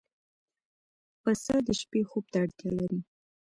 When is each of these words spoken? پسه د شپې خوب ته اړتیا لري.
پسه 1.21 1.55
د 1.67 1.69
شپې 1.79 2.01
خوب 2.09 2.25
ته 2.31 2.37
اړتیا 2.43 2.69
لري. 2.79 2.99